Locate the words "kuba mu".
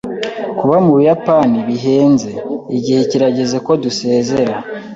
0.59-0.91